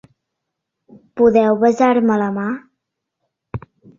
Podeu 1.21 1.59
besar-me 1.65 2.17
la 2.23 2.31
mà. 2.39 2.47